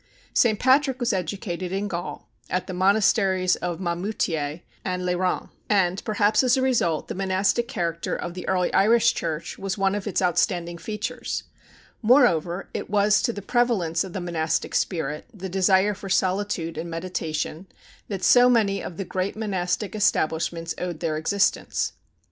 [0.33, 0.57] St.
[0.57, 6.57] Patrick was educated in Gaul, at the monasteries of Marmoutier and Lerins; and, perhaps as
[6.57, 10.79] a result, the monastic character of the early Irish church was one of its outstanding
[10.79, 11.43] features;
[12.01, 16.89] moreover it was to the prevalence of the monastic spirit, the desire for solitude and
[16.89, 17.67] meditation,
[18.07, 21.93] that so many of the great monastic establishments owed their existence.